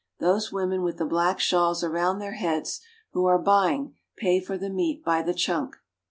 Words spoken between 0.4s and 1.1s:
women with the